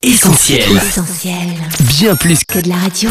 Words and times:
Essentiel. 0.00 0.62
Essentiel. 0.76 1.34
Bien 1.98 2.14
plus 2.14 2.44
Que 2.44 2.60
de 2.60 2.68
la 2.68 2.76
radio. 2.76 3.10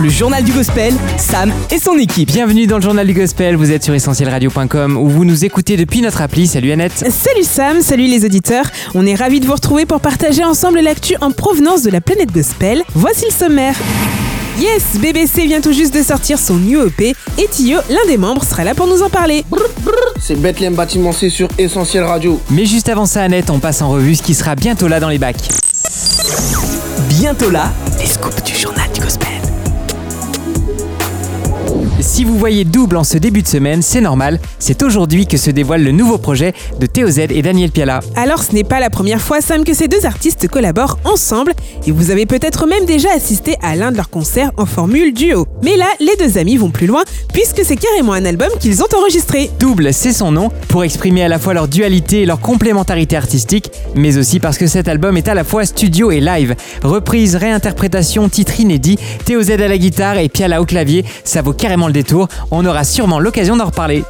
Le 0.00 0.08
journal 0.08 0.42
du 0.42 0.50
gospel, 0.50 0.92
Sam 1.16 1.52
et 1.70 1.78
son 1.78 1.96
équipe. 1.96 2.26
Bienvenue 2.32 2.66
dans 2.66 2.74
le 2.74 2.82
journal 2.82 3.06
du 3.06 3.14
gospel, 3.14 3.54
vous 3.54 3.70
êtes 3.70 3.84
sur 3.84 3.94
essentielradio.com 3.94 4.96
où 4.96 5.08
vous 5.08 5.24
nous 5.24 5.44
écoutez 5.44 5.76
depuis 5.76 6.00
notre 6.00 6.22
appli. 6.22 6.48
Salut 6.48 6.72
Annette. 6.72 7.04
Salut 7.08 7.44
Sam, 7.44 7.82
salut 7.82 8.08
les 8.08 8.24
auditeurs. 8.24 8.66
On 8.96 9.06
est 9.06 9.14
ravis 9.14 9.38
de 9.38 9.46
vous 9.46 9.54
retrouver 9.54 9.86
pour 9.86 10.00
partager 10.00 10.42
ensemble 10.42 10.80
l'actu 10.80 11.14
en 11.20 11.30
provenance 11.30 11.82
de 11.82 11.90
la 11.90 12.00
planète 12.00 12.32
gospel. 12.32 12.82
Voici 12.96 13.26
le 13.26 13.32
sommaire. 13.32 13.76
Yes, 14.58 14.98
BBC 14.98 15.46
vient 15.46 15.60
tout 15.60 15.72
juste 15.72 15.94
de 15.94 16.02
sortir 16.02 16.38
son 16.38 16.54
new 16.54 16.86
EP 16.86 17.14
et 17.36 17.46
Tio, 17.50 17.78
l'un 17.90 18.06
des 18.06 18.16
membres, 18.16 18.42
sera 18.42 18.64
là 18.64 18.74
pour 18.74 18.86
nous 18.86 19.02
en 19.02 19.10
parler. 19.10 19.44
C'est 20.18 20.36
Bethlehem 20.36 20.74
Bâtiment 20.74 21.12
C 21.12 21.28
sur 21.28 21.48
Essentiel 21.58 22.04
Radio. 22.04 22.40
Mais 22.50 22.64
juste 22.64 22.88
avant 22.88 23.04
ça 23.04 23.22
Annette, 23.22 23.50
on 23.50 23.58
passe 23.58 23.82
en 23.82 23.90
revue 23.90 24.14
ce 24.14 24.22
qui 24.22 24.34
sera 24.34 24.54
bientôt 24.54 24.88
là 24.88 24.98
dans 24.98 25.10
les 25.10 25.18
bacs. 25.18 25.48
Bientôt 27.10 27.50
là, 27.50 27.70
les 27.98 28.06
scoops 28.06 28.42
du 28.44 28.54
journal 28.54 28.90
du 28.94 29.00
gospel. 29.02 29.35
Si 32.00 32.24
vous 32.24 32.36
voyez 32.36 32.64
double 32.64 32.98
en 32.98 33.04
ce 33.04 33.16
début 33.16 33.40
de 33.40 33.48
semaine, 33.48 33.80
c'est 33.80 34.02
normal, 34.02 34.38
c'est 34.58 34.82
aujourd'hui 34.82 35.26
que 35.26 35.38
se 35.38 35.50
dévoile 35.50 35.82
le 35.82 35.92
nouveau 35.92 36.18
projet 36.18 36.52
de 36.78 36.84
Théo 36.84 37.08
Z 37.08 37.20
et 37.30 37.40
Daniel 37.40 37.70
Piala. 37.70 38.00
Alors 38.16 38.42
ce 38.42 38.52
n'est 38.52 38.64
pas 38.64 38.80
la 38.80 38.90
première 38.90 39.20
fois 39.22 39.40
Sam 39.40 39.64
que 39.64 39.72
ces 39.72 39.88
deux 39.88 40.04
artistes 40.04 40.46
collaborent 40.46 40.98
ensemble 41.04 41.54
et 41.86 41.92
vous 41.92 42.10
avez 42.10 42.26
peut-être 42.26 42.66
même 42.66 42.84
déjà 42.84 43.08
assisté 43.14 43.56
à 43.62 43.76
l'un 43.76 43.92
de 43.92 43.96
leurs 43.96 44.10
concerts 44.10 44.52
en 44.58 44.66
formule 44.66 45.14
duo. 45.14 45.46
Mais 45.62 45.78
là, 45.78 45.86
les 45.98 46.14
deux 46.18 46.36
amis 46.36 46.58
vont 46.58 46.70
plus 46.70 46.86
loin 46.86 47.02
puisque 47.32 47.64
c'est 47.64 47.76
carrément 47.76 48.12
un 48.12 48.26
album 48.26 48.50
qu'ils 48.60 48.82
ont 48.82 48.88
enregistré. 48.94 49.50
Double, 49.58 49.94
c'est 49.94 50.12
son 50.12 50.32
nom, 50.32 50.50
pour 50.68 50.84
exprimer 50.84 51.22
à 51.22 51.28
la 51.28 51.38
fois 51.38 51.54
leur 51.54 51.66
dualité 51.66 52.22
et 52.22 52.26
leur 52.26 52.40
complémentarité 52.40 53.16
artistique, 53.16 53.70
mais 53.94 54.18
aussi 54.18 54.38
parce 54.38 54.58
que 54.58 54.66
cet 54.66 54.86
album 54.88 55.16
est 55.16 55.28
à 55.28 55.34
la 55.34 55.44
fois 55.44 55.64
studio 55.64 56.10
et 56.10 56.20
live. 56.20 56.56
Reprise, 56.82 57.36
réinterprétation, 57.36 58.28
titre 58.28 58.60
inédit, 58.60 58.98
Théo 59.24 59.42
Z 59.42 59.52
à 59.52 59.68
la 59.68 59.78
guitare 59.78 60.18
et 60.18 60.28
Piala 60.28 60.60
au 60.60 60.66
clavier, 60.66 61.04
ça 61.24 61.40
vaut 61.40 61.54
carrément 61.54 61.85
le 61.86 61.92
détour, 61.92 62.28
on 62.50 62.64
aura 62.64 62.84
sûrement 62.84 63.18
l'occasion 63.18 63.56
d'en 63.56 63.66
reparler. 63.66 64.04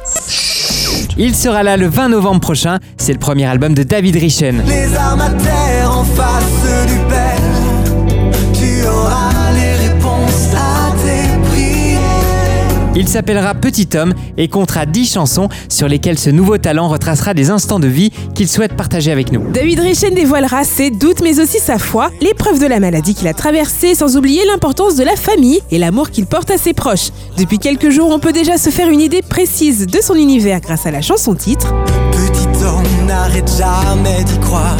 Il 1.17 1.35
sera 1.35 1.63
là 1.63 1.77
le 1.77 1.87
20 1.87 2.09
novembre 2.09 2.41
prochain, 2.41 2.79
c'est 2.97 3.13
le 3.13 3.19
premier 3.19 3.45
album 3.45 3.73
de 3.73 3.83
David 3.83 4.15
Richen. 4.15 4.63
Les 4.67 4.87
en 4.97 6.03
face 6.03 6.87
du 6.87 6.97
Père. 7.09 7.56
Il 13.07 13.11
s'appellera 13.11 13.55
Petit 13.55 13.87
Homme 13.95 14.13
et 14.35 14.49
comptera 14.49 14.85
10 14.85 15.13
chansons 15.13 15.47
sur 15.69 15.87
lesquelles 15.87 16.19
ce 16.19 16.29
nouveau 16.29 16.57
talent 16.57 16.89
retracera 16.89 17.33
des 17.33 17.49
instants 17.49 17.79
de 17.79 17.87
vie 17.87 18.11
qu'il 18.35 18.49
souhaite 18.49 18.73
partager 18.73 19.13
avec 19.13 19.31
nous. 19.31 19.49
David 19.49 19.79
Richen 19.79 20.13
dévoilera 20.13 20.65
ses 20.65 20.91
doutes 20.91 21.21
mais 21.21 21.39
aussi 21.39 21.59
sa 21.59 21.79
foi, 21.79 22.11
l'épreuve 22.19 22.59
de 22.59 22.65
la 22.65 22.81
maladie 22.81 23.15
qu'il 23.15 23.29
a 23.29 23.33
traversée 23.33 23.95
sans 23.95 24.17
oublier 24.17 24.43
l'importance 24.45 24.97
de 24.97 25.05
la 25.05 25.15
famille 25.15 25.61
et 25.71 25.77
l'amour 25.77 26.11
qu'il 26.11 26.25
porte 26.25 26.51
à 26.51 26.57
ses 26.57 26.73
proches. 26.73 27.11
Depuis 27.37 27.59
quelques 27.59 27.91
jours, 27.91 28.09
on 28.11 28.19
peut 28.19 28.33
déjà 28.33 28.57
se 28.57 28.71
faire 28.71 28.89
une 28.89 28.99
idée 28.99 29.21
précise 29.21 29.87
de 29.87 30.01
son 30.01 30.15
univers 30.15 30.59
grâce 30.59 30.85
à 30.85 30.91
la 30.91 31.01
chanson 31.01 31.33
titre. 31.33 31.73
Petit 32.11 32.65
homme, 32.65 33.07
n'arrête 33.07 33.49
jamais 33.57 34.21
d'y 34.25 34.37
croire. 34.39 34.75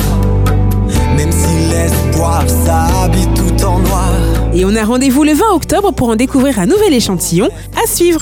Même 1.15 1.31
si 1.31 1.71
l'espoir 1.71 2.43
s'habille 2.49 3.29
tout 3.33 3.63
en 3.63 3.79
noir. 3.79 4.36
Et 4.57 4.65
on 4.65 4.75
a 4.75 4.83
rendez-vous 4.83 5.23
le 5.23 5.33
20 5.33 5.53
octobre 5.53 5.91
pour 5.93 6.09
en 6.09 6.15
découvrir 6.15 6.59
un 6.59 6.65
nouvel 6.65 6.91
échantillon 6.91 7.47
à 7.75 7.85
suivre. 7.85 8.21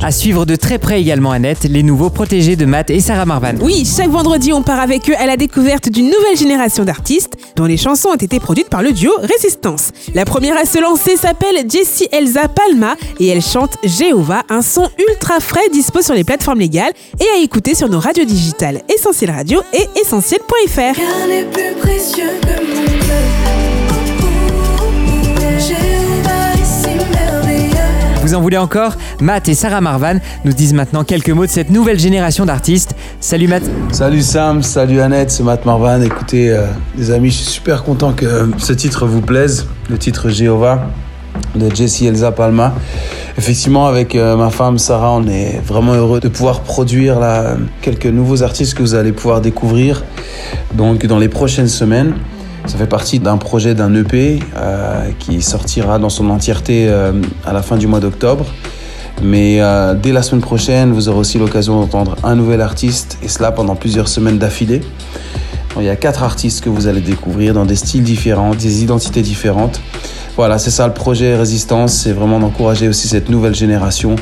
À 0.00 0.12
suivre 0.12 0.46
de 0.46 0.54
très 0.54 0.78
près 0.78 1.00
également 1.00 1.32
Annette, 1.32 1.64
les 1.64 1.82
nouveaux 1.82 2.08
protégés 2.08 2.54
de 2.54 2.64
Matt 2.64 2.88
et 2.90 3.00
Sarah 3.00 3.24
Marvan. 3.24 3.54
Oui, 3.60 3.84
chaque 3.84 4.10
vendredi, 4.10 4.52
on 4.52 4.62
part 4.62 4.78
avec 4.78 5.10
eux 5.10 5.14
à 5.18 5.26
la 5.26 5.36
découverte 5.36 5.88
d'une 5.88 6.06
nouvelle 6.06 6.36
génération 6.36 6.84
d'artistes 6.84 7.32
dont 7.56 7.64
les 7.64 7.76
chansons 7.76 8.10
ont 8.10 8.14
été 8.14 8.38
produites 8.38 8.68
par 8.68 8.80
le 8.80 8.92
duo 8.92 9.10
Résistance. 9.22 9.90
La 10.14 10.24
première 10.24 10.56
à 10.56 10.66
se 10.66 10.80
lancer 10.80 11.16
s'appelle 11.16 11.68
Jessie 11.68 12.06
Elsa 12.12 12.46
Palma 12.46 12.94
et 13.18 13.26
elle 13.26 13.42
chante 13.42 13.76
Jéhovah, 13.82 14.44
un 14.50 14.62
son 14.62 14.88
ultra 15.10 15.40
frais 15.40 15.68
dispo 15.72 16.00
sur 16.00 16.14
les 16.14 16.22
plateformes 16.22 16.60
légales 16.60 16.92
et 17.18 17.40
à 17.40 17.42
écouter 17.42 17.74
sur 17.74 17.88
nos 17.88 17.98
radios 17.98 18.24
digitales 18.24 18.82
Essentiel 18.88 19.32
Radio 19.32 19.62
et 19.72 19.88
essentiel.fr. 20.00 21.00
Vous 28.24 28.34
en 28.34 28.40
voulez 28.40 28.56
encore 28.56 28.94
Matt 29.20 29.48
et 29.48 29.54
Sarah 29.54 29.82
Marvan 29.82 30.14
nous 30.44 30.52
disent 30.52 30.72
maintenant 30.72 31.04
quelques 31.04 31.28
mots 31.30 31.44
de 31.44 31.50
cette 31.50 31.70
nouvelle 31.70 31.98
génération 31.98 32.46
d'artistes. 32.46 32.96
Salut 33.20 33.48
Matt. 33.48 33.62
Salut 33.92 34.22
Sam, 34.22 34.62
salut 34.62 35.00
Annette, 35.00 35.30
c'est 35.30 35.42
Matt 35.42 35.66
Marvan. 35.66 36.00
Écoutez, 36.00 36.50
euh, 36.50 36.66
les 36.96 37.10
amis, 37.10 37.30
je 37.30 37.36
suis 37.36 37.44
super 37.44 37.84
content 37.84 38.12
que 38.12 38.24
euh, 38.24 38.46
ce 38.56 38.72
titre 38.72 39.06
vous 39.06 39.20
plaise, 39.20 39.66
le 39.90 39.98
titre 39.98 40.30
Jéhovah 40.30 40.86
de 41.54 41.74
Jessie 41.74 42.06
Elsa 42.06 42.32
Palma. 42.32 42.74
Effectivement, 43.36 43.86
avec 43.86 44.14
euh, 44.14 44.36
ma 44.36 44.50
femme 44.50 44.78
Sarah, 44.78 45.12
on 45.12 45.26
est 45.26 45.60
vraiment 45.64 45.92
heureux 45.92 46.20
de 46.20 46.28
pouvoir 46.28 46.60
produire 46.60 47.20
là, 47.20 47.56
quelques 47.82 48.06
nouveaux 48.06 48.42
artistes 48.42 48.74
que 48.74 48.82
vous 48.82 48.94
allez 48.94 49.12
pouvoir 49.12 49.40
découvrir 49.40 50.02
donc 50.74 51.06
dans 51.06 51.18
les 51.18 51.28
prochaines 51.28 51.68
semaines. 51.68 52.14
Ça 52.66 52.78
fait 52.78 52.86
partie 52.86 53.18
d'un 53.18 53.36
projet 53.36 53.74
d'un 53.74 53.94
EP 53.94 54.40
euh, 54.56 55.10
qui 55.18 55.42
sortira 55.42 55.98
dans 55.98 56.08
son 56.08 56.30
entièreté 56.30 56.86
euh, 56.88 57.12
à 57.44 57.52
la 57.52 57.62
fin 57.62 57.76
du 57.76 57.86
mois 57.86 58.00
d'octobre. 58.00 58.46
Mais 59.22 59.60
euh, 59.60 59.94
dès 59.94 60.12
la 60.12 60.22
semaine 60.22 60.40
prochaine, 60.40 60.92
vous 60.92 61.08
aurez 61.08 61.18
aussi 61.18 61.38
l'occasion 61.38 61.78
d'entendre 61.80 62.16
un 62.24 62.34
nouvel 62.34 62.62
artiste, 62.62 63.18
et 63.22 63.28
cela 63.28 63.52
pendant 63.52 63.76
plusieurs 63.76 64.08
semaines 64.08 64.38
d'affilée. 64.38 64.80
Il 65.76 65.84
y 65.84 65.90
a 65.90 65.96
quatre 65.96 66.22
artistes 66.22 66.64
que 66.64 66.70
vous 66.70 66.86
allez 66.86 67.00
découvrir 67.00 67.52
dans 67.52 67.66
des 67.66 67.76
styles 67.76 68.02
différents, 68.02 68.54
des 68.54 68.82
identités 68.82 69.22
différentes. 69.22 69.80
Voilà, 70.36 70.58
c'est 70.58 70.70
ça 70.70 70.86
le 70.86 70.94
projet 70.94 71.36
Résistance, 71.36 71.92
c'est 71.92 72.12
vraiment 72.12 72.38
d'encourager 72.40 72.88
aussi 72.88 73.08
cette 73.08 73.28
nouvelle 73.28 73.54
génération 73.54 74.16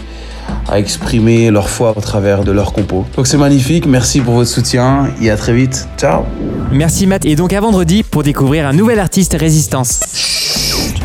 à 0.69 0.79
exprimer 0.79 1.51
leur 1.51 1.69
foi 1.69 1.95
au 1.97 2.01
travers 2.01 2.45
de 2.45 2.53
leurs 2.53 2.73
compos. 2.73 3.05
Donc 3.17 3.27
c'est 3.27 3.37
magnifique, 3.37 3.87
merci 3.87 4.21
pour 4.21 4.35
votre 4.35 4.51
soutien 4.51 5.09
et 5.21 5.31
à 5.31 5.37
très 5.37 5.53
vite. 5.53 5.89
Ciao 5.99 6.23
Merci 6.71 7.07
Matt 7.07 7.25
et 7.25 7.37
donc 7.37 7.53
à 7.53 7.61
vendredi 7.61 8.03
pour 8.03 8.23
découvrir 8.23 8.67
un 8.67 8.73
nouvel 8.73 8.99
artiste 8.99 9.37
Résistance. 9.39 10.01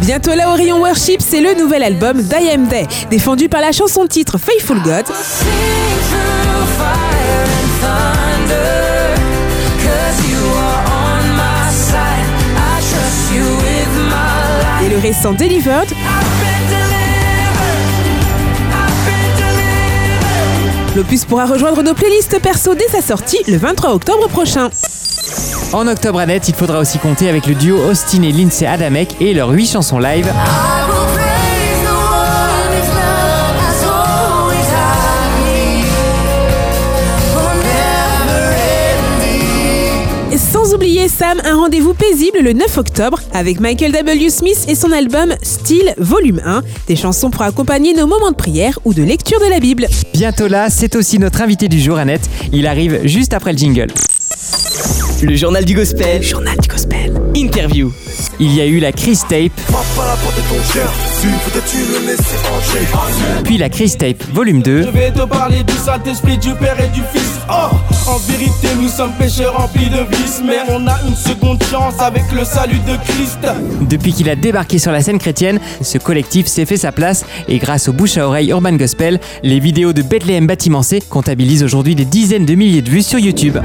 Bientôt 0.01 0.35
là, 0.35 0.51
Orion 0.51 0.79
Worship, 0.79 1.21
c'est 1.21 1.41
le 1.41 1.59
nouvel 1.59 1.83
album 1.83 2.21
d'I 2.21 2.49
Am 2.53 2.67
Day, 2.67 2.87
défendu 3.09 3.49
par 3.49 3.61
la 3.61 3.71
chanson 3.71 4.05
titre 4.07 4.37
Faithful 4.37 4.77
God. 4.77 5.05
Sing 5.07 5.47
through 6.09 6.67
fire 6.77 7.47
and 15.89 16.06
l'opus 20.97 21.25
pourra 21.25 21.45
rejoindre 21.45 21.83
nos 21.83 21.93
playlists 21.93 22.41
perso 22.41 22.73
dès 22.73 22.87
sa 22.87 23.01
sortie 23.01 23.37
le 23.47 23.57
23 23.57 23.93
octobre 23.93 24.27
prochain. 24.27 24.69
En 25.71 25.87
octobre 25.87 26.19
Annette, 26.19 26.49
il 26.49 26.55
faudra 26.55 26.79
aussi 26.79 26.97
compter 26.97 27.29
avec 27.29 27.45
le 27.45 27.53
duo 27.53 27.77
Austin 27.77 28.23
et 28.23 28.31
Lindsay 28.31 28.65
Adamek 28.65 29.21
et 29.21 29.35
leurs 29.35 29.51
8 29.51 29.67
chansons 29.67 29.99
live. 29.99 30.27
Sans 40.67 40.73
oublier 40.73 41.07
Sam, 41.07 41.41
un 41.45 41.55
rendez-vous 41.55 41.93
paisible 41.93 42.39
le 42.41 42.51
9 42.51 42.77
octobre 42.77 43.21
avec 43.31 43.61
Michael 43.61 43.93
W. 43.93 44.29
Smith 44.29 44.65
et 44.67 44.75
son 44.75 44.91
album 44.91 45.33
Style 45.41 45.93
Volume 45.97 46.41
1, 46.43 46.61
des 46.87 46.97
chansons 46.97 47.29
pour 47.29 47.43
accompagner 47.43 47.93
nos 47.93 48.05
moments 48.05 48.31
de 48.31 48.35
prière 48.35 48.77
ou 48.83 48.93
de 48.93 49.01
lecture 49.01 49.39
de 49.39 49.49
la 49.49 49.61
Bible. 49.61 49.87
Bientôt 50.13 50.49
là, 50.49 50.69
c'est 50.69 50.97
aussi 50.97 51.19
notre 51.19 51.41
invité 51.41 51.69
du 51.69 51.79
jour 51.79 51.97
Annette. 51.97 52.29
Il 52.51 52.67
arrive 52.67 52.99
juste 53.05 53.33
après 53.33 53.53
le 53.53 53.57
jingle. 53.57 53.87
Le 55.21 55.35
journal 55.37 55.63
du 55.63 55.73
gospel. 55.73 56.21
journal 56.21 56.57
du 56.57 56.67
gospel. 56.67 57.13
Interview. 57.33 57.93
Il 58.39 58.53
y 58.53 58.61
a 58.61 58.67
eu 58.67 58.79
la 58.79 58.91
Chris 58.91 59.17
Tape, 59.27 59.51
puis 63.43 63.57
la 63.57 63.69
Chris 63.69 63.95
Tape 63.97 64.23
volume 64.31 64.61
2. 64.61 64.83
Je 64.83 64.89
vais 64.89 65.11
te 65.11 65.25
parler 65.25 65.63
du 65.63 65.73
Saint-Esprit, 65.73 66.37
du 66.37 66.53
Père 66.53 66.79
et 66.79 66.89
du 66.89 67.01
Fils. 67.11 67.39
Oh, 67.49 67.75
en 68.07 68.17
vérité, 68.17 68.67
nous 68.79 68.89
sommes 68.89 69.13
pécheurs 69.13 69.57
remplis 69.57 69.89
de 69.89 70.05
vices, 70.15 70.41
mais 70.45 70.57
on 70.69 70.85
a 70.85 70.97
une 71.07 71.15
seconde 71.15 71.63
chance 71.63 71.99
avec 71.99 72.31
le 72.31 72.45
salut 72.45 72.79
de 72.87 72.95
Christ. 73.05 73.39
Depuis 73.89 74.13
qu'il 74.13 74.29
a 74.29 74.35
débarqué 74.35 74.77
sur 74.77 74.91
la 74.91 75.01
scène 75.01 75.17
chrétienne, 75.17 75.59
ce 75.81 75.97
collectif 75.97 76.45
s'est 76.45 76.65
fait 76.65 76.77
sa 76.77 76.91
place 76.91 77.25
et 77.47 77.57
grâce 77.57 77.87
au 77.87 77.93
bouche 77.93 78.17
à 78.17 78.27
oreille 78.27 78.51
Urban 78.51 78.73
Gospel, 78.73 79.19
les 79.41 79.59
vidéos 79.59 79.93
de 79.93 80.03
Bethlehem 80.03 80.45
Bâtiment 80.45 80.83
C 80.83 81.01
comptabilisent 81.09 81.63
aujourd'hui 81.63 81.95
des 81.95 82.05
dizaines 82.05 82.45
de 82.45 82.53
milliers 82.53 82.83
de 82.83 82.89
vues 82.91 83.01
sur 83.01 83.17
YouTube. 83.17 83.57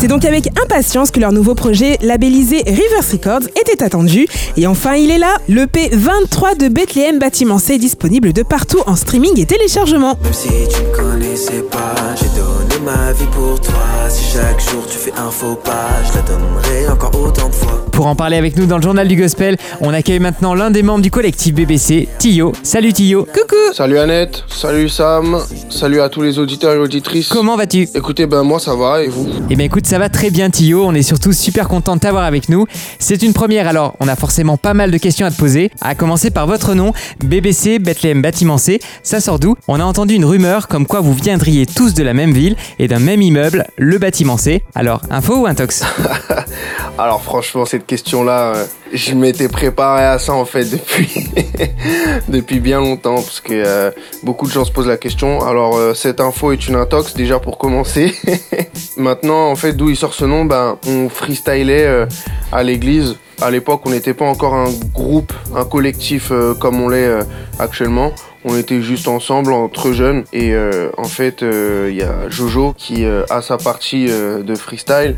C'est 0.00 0.08
donc 0.08 0.24
avec 0.24 0.48
impatience 0.58 1.10
que 1.10 1.20
leur 1.20 1.30
nouveau 1.30 1.54
projet 1.54 1.98
labellisé 2.00 2.62
Rivers 2.66 3.04
Records 3.12 3.46
était 3.60 3.82
attendu. 3.82 4.26
Et 4.56 4.66
enfin, 4.66 4.94
il 4.94 5.10
est 5.10 5.18
là, 5.18 5.36
le 5.46 5.64
P23 5.64 6.56
de 6.58 6.68
Bethléem 6.68 7.18
Bâtiment 7.18 7.58
C 7.58 7.76
disponible 7.76 8.32
de 8.32 8.42
partout 8.42 8.80
en 8.86 8.96
streaming 8.96 9.38
et 9.38 9.44
téléchargement. 9.44 10.16
Même 10.22 10.32
si 10.32 10.48
tu 10.48 10.82
me 10.82 10.96
connaissais 10.96 11.62
pas, 11.70 12.14
j'ai 12.16 12.28
donné 12.28 12.82
ma 12.82 13.12
vie 13.12 13.26
pour 13.30 13.60
toi. 13.60 13.74
Si 14.08 14.32
chaque 14.32 14.60
jour 14.70 14.86
tu 14.90 14.96
fais 14.96 15.12
un 15.18 15.30
faux 15.30 15.56
pas, 15.56 15.90
je 16.10 16.16
la 16.16 16.22
donnerai 16.22 16.88
encore 16.88 17.20
autant 17.20 17.50
de 17.50 17.54
fois. 17.54 17.89
Pour 18.00 18.06
en 18.06 18.16
parler 18.16 18.38
avec 18.38 18.56
nous 18.56 18.64
dans 18.64 18.78
le 18.78 18.82
journal 18.82 19.06
du 19.06 19.14
gospel, 19.14 19.58
on 19.82 19.92
accueille 19.92 20.20
maintenant 20.20 20.54
l'un 20.54 20.70
des 20.70 20.82
membres 20.82 21.02
du 21.02 21.10
collectif 21.10 21.52
BBC, 21.52 22.08
Tio. 22.16 22.52
Salut 22.62 22.94
Tio. 22.94 23.26
Coucou. 23.26 23.74
Salut 23.74 23.98
Annette, 23.98 24.42
salut 24.48 24.88
Sam, 24.88 25.38
salut 25.68 26.00
à 26.00 26.08
tous 26.08 26.22
les 26.22 26.38
auditeurs 26.38 26.72
et 26.72 26.78
auditrices. 26.78 27.28
Comment 27.28 27.58
vas-tu? 27.58 27.86
Écoutez, 27.94 28.24
ben 28.24 28.42
moi 28.42 28.58
ça 28.58 28.74
va 28.74 29.02
et 29.02 29.08
vous? 29.08 29.28
Eh 29.50 29.54
bien 29.54 29.66
écoute, 29.66 29.86
ça 29.86 29.98
va 29.98 30.08
très 30.08 30.30
bien 30.30 30.48
Tio, 30.48 30.82
on 30.86 30.94
est 30.94 31.02
surtout 31.02 31.34
super 31.34 31.68
content 31.68 31.94
de 31.94 32.00
t'avoir 32.00 32.24
avec 32.24 32.48
nous. 32.48 32.64
C'est 32.98 33.22
une 33.22 33.34
première. 33.34 33.68
Alors, 33.68 33.96
on 34.00 34.08
a 34.08 34.16
forcément 34.16 34.56
pas 34.56 34.72
mal 34.72 34.90
de 34.90 34.96
questions 34.96 35.26
à 35.26 35.30
te 35.30 35.36
poser, 35.36 35.70
à 35.82 35.94
commencer 35.94 36.30
par 36.30 36.46
votre 36.46 36.72
nom, 36.72 36.94
BBC 37.22 37.80
Bethléem 37.80 38.22
Bâtiment 38.22 38.56
C, 38.56 38.80
ça 39.02 39.20
sort 39.20 39.38
d'où? 39.38 39.56
On 39.68 39.78
a 39.78 39.84
entendu 39.84 40.14
une 40.14 40.24
rumeur 40.24 40.68
comme 40.68 40.86
quoi 40.86 41.02
vous 41.02 41.12
viendriez 41.12 41.66
tous 41.66 41.92
de 41.92 42.02
la 42.02 42.14
même 42.14 42.32
ville 42.32 42.56
et 42.78 42.88
d'un 42.88 42.98
même 42.98 43.20
immeuble, 43.20 43.66
le 43.76 43.98
Bâtiment 43.98 44.38
C. 44.38 44.62
Alors, 44.74 45.02
info 45.10 45.42
ou 45.42 45.46
intox? 45.46 45.82
Alors 46.98 47.22
franchement 47.22 47.64
cette 47.64 47.86
question 47.90 48.22
là, 48.22 48.52
je 48.92 49.14
m'étais 49.14 49.48
préparé 49.48 50.04
à 50.04 50.20
ça 50.20 50.32
en 50.32 50.44
fait 50.44 50.64
depuis 50.64 51.28
depuis 52.28 52.60
bien 52.60 52.78
longtemps 52.78 53.16
parce 53.16 53.40
que 53.40 53.52
euh, 53.52 53.90
beaucoup 54.22 54.46
de 54.46 54.52
gens 54.52 54.64
se 54.64 54.70
posent 54.70 54.86
la 54.86 54.96
question. 54.96 55.44
Alors 55.44 55.76
euh, 55.76 55.92
cette 55.92 56.20
info 56.20 56.52
est 56.52 56.68
une 56.68 56.76
intox 56.76 57.14
déjà 57.14 57.40
pour 57.40 57.58
commencer. 57.58 58.14
Maintenant 58.96 59.50
en 59.50 59.56
fait 59.56 59.72
d'où 59.72 59.90
il 59.90 59.96
sort 59.96 60.14
ce 60.14 60.24
nom, 60.24 60.44
ben 60.44 60.78
on 60.86 61.08
freestylait 61.08 61.84
euh, 61.84 62.06
à 62.52 62.62
l'église. 62.62 63.16
À 63.42 63.50
l'époque 63.50 63.80
on 63.86 63.90
n'était 63.90 64.14
pas 64.14 64.26
encore 64.26 64.54
un 64.54 64.70
groupe, 64.94 65.32
un 65.56 65.64
collectif 65.64 66.30
euh, 66.30 66.54
comme 66.54 66.80
on 66.80 66.88
l'est 66.88 67.08
euh, 67.08 67.24
actuellement. 67.58 68.12
On 68.44 68.56
était 68.56 68.82
juste 68.82 69.08
ensemble 69.08 69.52
entre 69.52 69.90
jeunes 69.90 70.22
et 70.32 70.54
euh, 70.54 70.90
en 70.96 71.04
fait 71.04 71.42
euh, 71.42 71.88
il 71.90 71.96
y 71.96 72.02
a 72.02 72.28
Jojo 72.30 72.72
qui 72.78 73.04
euh, 73.04 73.24
a 73.30 73.42
sa 73.42 73.58
partie 73.58 74.06
euh, 74.08 74.44
de 74.44 74.54
freestyle. 74.54 75.16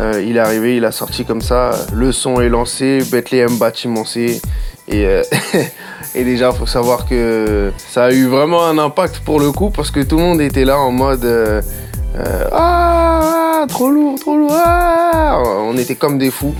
Euh, 0.00 0.24
il 0.26 0.36
est 0.36 0.40
arrivé, 0.40 0.76
il 0.76 0.84
a 0.86 0.92
sorti 0.92 1.26
comme 1.26 1.42
ça, 1.42 1.72
le 1.92 2.10
son 2.10 2.40
est 2.40 2.48
lancé, 2.48 3.00
Bethléem 3.12 3.58
bâtiment 3.58 4.04
C. 4.04 4.40
Et, 4.88 5.04
déjà, 6.14 6.52
faut 6.52 6.66
savoir 6.66 7.06
que 7.06 7.70
ça 7.76 8.04
a 8.04 8.12
eu 8.12 8.26
vraiment 8.26 8.66
un 8.66 8.78
impact 8.78 9.20
pour 9.20 9.38
le 9.38 9.52
coup 9.52 9.70
parce 9.70 9.90
que 9.90 10.00
tout 10.00 10.16
le 10.16 10.22
monde 10.22 10.40
était 10.40 10.64
là 10.64 10.78
en 10.78 10.90
mode 10.90 11.24
euh, 11.24 11.60
euh, 12.16 12.44
ah 12.50 13.64
trop 13.68 13.90
lourd, 13.90 14.18
trop 14.18 14.36
lourd. 14.36 14.50
ah 14.52 15.40
On 15.44 15.76
était 15.76 15.94
comme 15.94 16.18
des 16.18 16.30
fous, 16.30 16.54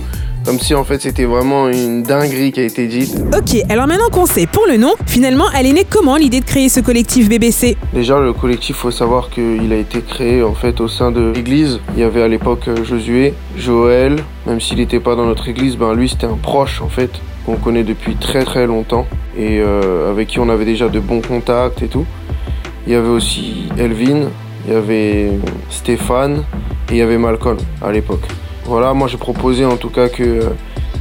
comme 0.45 0.59
si 0.59 0.73
en 0.73 0.83
fait 0.83 1.01
c'était 1.01 1.25
vraiment 1.25 1.69
une 1.69 2.03
dinguerie 2.03 2.51
qui 2.51 2.59
a 2.59 2.63
été 2.63 2.87
dite. 2.87 3.15
Ok, 3.37 3.61
alors 3.69 3.87
maintenant 3.87 4.09
qu'on 4.11 4.25
sait 4.25 4.47
pour 4.47 4.65
le 4.67 4.77
nom, 4.77 4.93
finalement, 5.05 5.45
elle 5.57 5.65
est 5.67 5.73
née 5.73 5.85
comment 5.89 6.17
l'idée 6.17 6.39
de 6.39 6.45
créer 6.45 6.69
ce 6.69 6.79
collectif 6.79 7.29
BBC 7.29 7.77
Déjà, 7.93 8.19
le 8.19 8.33
collectif, 8.33 8.77
faut 8.77 8.91
savoir 8.91 9.29
qu'il 9.29 9.71
a 9.71 9.75
été 9.75 10.01
créé 10.01 10.43
en 10.43 10.53
fait 10.53 10.81
au 10.81 10.87
sein 10.87 11.11
de 11.11 11.31
l'église. 11.31 11.79
Il 11.95 11.99
y 11.99 12.03
avait 12.03 12.21
à 12.21 12.27
l'époque 12.27 12.69
Josué, 12.83 13.33
Joël, 13.57 14.23
même 14.45 14.59
s'il 14.59 14.77
n'était 14.77 14.99
pas 14.99 15.15
dans 15.15 15.25
notre 15.25 15.47
église, 15.47 15.77
ben 15.77 15.93
lui 15.93 16.09
c'était 16.09 16.27
un 16.27 16.37
proche 16.41 16.81
en 16.81 16.89
fait 16.89 17.11
qu'on 17.45 17.55
connaît 17.55 17.83
depuis 17.83 18.15
très 18.15 18.43
très 18.43 18.67
longtemps 18.67 19.07
et 19.37 19.59
euh, 19.59 20.11
avec 20.11 20.27
qui 20.27 20.39
on 20.39 20.49
avait 20.49 20.65
déjà 20.65 20.89
de 20.89 20.99
bons 20.99 21.21
contacts 21.21 21.81
et 21.81 21.87
tout. 21.87 22.05
Il 22.87 22.93
y 22.93 22.95
avait 22.95 23.09
aussi 23.09 23.69
Elvin, 23.77 24.29
il 24.65 24.73
y 24.73 24.75
avait 24.75 25.31
Stéphane 25.69 26.43
et 26.89 26.93
il 26.93 26.97
y 26.97 27.01
avait 27.01 27.17
Malcolm 27.17 27.57
à 27.81 27.91
l'époque. 27.91 28.27
Voilà, 28.65 28.93
moi 28.93 29.07
j'ai 29.07 29.17
proposé 29.17 29.65
en 29.65 29.77
tout 29.77 29.89
cas 29.89 30.07
que 30.07 30.23
euh, 30.23 30.49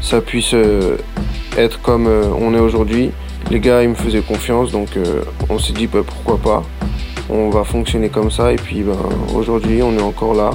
ça 0.00 0.20
puisse 0.20 0.54
euh, 0.54 0.96
être 1.58 1.80
comme 1.82 2.06
euh, 2.06 2.24
on 2.40 2.54
est 2.54 2.58
aujourd'hui. 2.58 3.10
Les 3.50 3.60
gars, 3.60 3.82
ils 3.82 3.90
me 3.90 3.94
faisaient 3.94 4.22
confiance, 4.22 4.70
donc 4.70 4.90
on 5.48 5.58
s'est 5.58 5.72
dit 5.72 5.86
bah, 5.86 6.00
pourquoi 6.06 6.38
pas. 6.38 6.62
On 7.28 7.50
va 7.50 7.64
fonctionner 7.64 8.08
comme 8.08 8.30
ça 8.30 8.52
et 8.52 8.56
puis 8.56 8.82
ben, 8.82 8.96
aujourd'hui 9.34 9.82
on 9.82 9.96
est 9.96 10.02
encore 10.02 10.34
là 10.34 10.50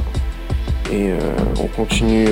et 0.92 1.10
on 1.60 1.68
continue 1.68 2.28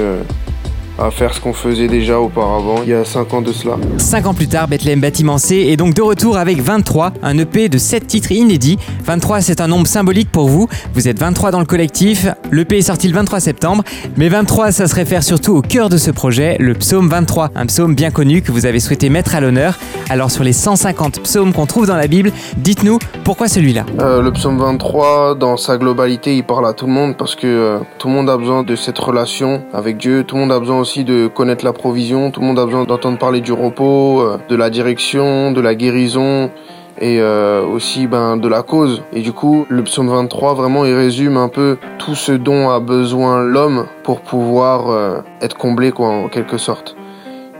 à 1.00 1.12
faire 1.12 1.34
ce 1.34 1.42
qu'on 1.42 1.54
faisait 1.54 1.88
déjà 1.88 2.19
auparavant 2.19 2.81
il 2.84 2.90
y 2.90 2.94
a 2.94 3.04
5 3.04 3.34
ans 3.34 3.42
de 3.42 3.51
cela. 3.51 3.78
Cinq 3.98 4.28
ans 4.28 4.34
plus 4.34 4.48
tard, 4.48 4.68
Bethléem 4.68 5.00
Bâtiment 5.00 5.38
C 5.38 5.56
est 5.69 5.78
donc 5.78 5.94
de 5.94 6.01
retour 6.01 6.38
avec 6.38 6.62
23, 6.62 7.13
un 7.24 7.38
EP 7.38 7.69
de 7.69 7.78
7 7.78 8.07
titres 8.07 8.31
inédits. 8.31 8.78
23, 9.06 9.42
c'est 9.42 9.62
un 9.62 9.68
nombre 9.68 9.88
symbolique 9.88 10.31
pour 10.31 10.48
vous. 10.48 10.68
Vous 10.94 11.07
êtes 11.07 11.19
23 11.19 11.51
dans 11.51 11.60
le 11.60 11.66
collectif. 11.66 12.28
L'EP 12.51 12.78
est 12.78 12.84
sorti 12.84 13.07
le 13.07 13.16
23 13.16 13.40
septembre. 13.40 13.84
Mais 14.18 14.30
23, 14.30 14.72
ça 14.72 14.88
se 14.88 14.95
réfère 14.95 15.24
surtout 15.24 15.54
au 15.56 15.62
cœur 15.62 15.90
de 15.90 15.98
ce 15.98 16.12
projet, 16.12 16.57
le 16.60 16.74
psaume 16.74 17.10
23. 17.10 17.51
Un 17.56 17.66
psaume 17.66 17.95
bien 17.95 18.12
connu 18.12 18.42
que 18.42 18.51
vous 18.51 18.66
avez 18.66 18.80
souhaité 18.80 19.10
mettre 19.10 19.36
à 19.36 19.42
l'honneur. 19.42 19.78
Alors, 20.10 20.31
sur 20.31 20.44
les 20.44 20.54
150 20.54 21.22
psaumes 21.22 21.54
qu'on 21.54 21.66
trouve 21.66 21.88
dans 21.88 21.95
la 21.95 22.07
Bible, 22.07 22.31
dites-nous 22.57 23.00
pourquoi 23.24 23.48
celui-là? 23.48 23.86
Euh, 24.00 24.22
le 24.22 24.31
psaume 24.31 24.60
23, 24.60 25.36
dans 25.36 25.57
sa 25.57 25.78
globalité, 25.78 26.36
il 26.36 26.44
parle 26.44 26.68
à 26.68 26.74
tout 26.74 26.86
le 26.86 26.94
monde 26.94 27.18
parce 27.18 27.36
que 27.36 27.48
euh, 27.48 27.80
tout 27.98 28.10
le 28.10 28.13
monde 28.13 28.30
a 28.30 28.38
besoin 28.38 28.63
de 28.63 28.75
cette 28.75 29.00
relation 29.00 29.63
avec 29.74 29.98
Dieu. 29.98 30.24
Tout 30.24 30.36
le 30.36 30.42
monde 30.42 30.51
a 30.51 30.60
besoin 30.60 30.82
aussi 30.83 31.06
de 31.06 31.27
connaître 31.27 31.63
la 31.63 31.71
provision. 31.71 32.30
Tout 32.30 32.41
le 32.41 32.47
monde 32.47 32.59
a 32.59 32.65
besoin 32.65 32.83
d'entendre 32.83 33.18
parler 33.18 33.39
du 33.39 33.53
repos, 33.53 34.19
euh, 34.19 34.38
de 34.50 34.56
la 34.57 34.69
direction, 34.69 35.53
de 35.53 35.62
la 35.62 35.75
guérison 35.75 36.51
et 37.00 37.21
euh, 37.21 37.65
aussi 37.65 38.06
ben, 38.06 38.35
de 38.35 38.50
la 38.50 38.63
cause. 38.63 39.01
Et 39.13 39.21
du 39.21 39.31
coup, 39.31 39.65
le 39.69 39.81
psaume 39.83 40.09
23, 40.09 40.56
vraiment, 40.56 40.83
il 40.83 40.94
résume 40.94 41.38
un 41.38 41.47
peu 41.47 41.77
tout 42.00 42.15
ce 42.15 42.33
dont 42.33 42.69
a 42.69 42.81
besoin 42.81 43.44
l'homme 43.44 43.85
pour 44.03 44.19
pouvoir 44.19 44.89
euh, 44.89 45.21
être 45.41 45.57
comblé, 45.57 45.94
quoi, 45.94 46.09
en 46.09 46.27
quelque 46.27 46.57
sorte. 46.57 46.97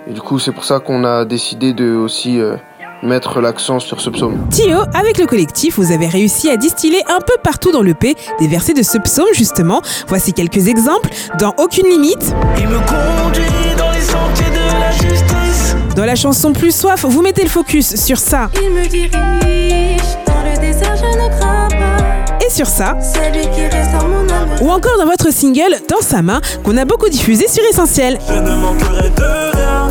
Et 0.06 0.12
du 0.12 0.20
coup, 0.20 0.38
c'est 0.38 0.52
pour 0.52 0.66
ça 0.66 0.82
qu'on 0.82 1.06
a 1.06 1.24
décidé 1.24 1.72
de 1.72 1.96
aussi 1.96 2.42
mettre 3.04 3.42
l'accent 3.42 3.80
sur 3.80 4.02
ce 4.02 4.10
psaume. 4.10 4.38
Tio, 4.50 4.80
avec 4.94 5.18
le 5.18 5.26
collectif, 5.26 5.78
vous 5.78 5.92
avez 5.92 6.08
réussi 6.08 6.50
à 6.50 6.58
distiller 6.58 7.02
un 7.10 7.20
peu 7.20 7.34
partout 7.44 7.72
dans 7.72 7.82
le 7.82 7.94
P 7.94 8.16
des 8.40 8.48
versets 8.48 8.74
de 8.74 8.84
ce 8.84 8.98
psaume 8.98 9.28
justement. 9.34 9.82
Voici 10.08 10.34
quelques 10.34 10.68
exemples. 10.68 11.10
Dans 11.40 11.54
Aucune 11.58 11.88
limite, 11.88 12.34
Il 12.58 12.68
me 12.68 12.78
conduit 12.80 13.44
dans 13.78 13.92
les 13.92 14.02
sentiers 14.02 14.46
de 14.52 14.80
la 14.80 14.92
justice. 14.92 15.76
dans 15.96 16.06
la 16.06 16.16
chanson 16.16 16.54
Plus 16.54 16.76
soif, 16.76 17.06
vous 17.06 17.22
mettez 17.22 17.44
le 17.44 17.50
focus 17.50 17.96
sur 17.96 18.18
ça 18.18 18.50
Il 18.62 18.70
me 18.72 18.86
dirige 18.88 20.02
dans 20.26 20.44
le 20.44 20.60
désert, 20.60 20.96
je 20.96 21.06
ne 21.06 21.40
crains 21.40 21.68
pas. 21.70 22.46
et 22.46 22.50
sur 22.50 22.68
ça. 22.68 22.98
C'est 23.02 23.32
lui 23.32 23.42
qui 23.56 23.62
restaure 23.68 24.08
mon 24.08 24.28
âme. 24.30 24.50
Ou 24.62 24.70
encore 24.72 24.98
dans 24.98 25.06
votre 25.06 25.32
single 25.32 25.76
Dans 25.90 26.02
sa 26.02 26.22
main, 26.22 26.42
qu'on 26.64 26.78
a 26.78 26.86
beaucoup 26.86 27.10
diffusé 27.10 27.48
sur 27.48 27.64
Essentiel. 27.70 28.18
Je 28.28 28.34
ne 28.34 28.56
manquerai 28.56 29.10
de 29.10 29.58
rien, 29.58 29.88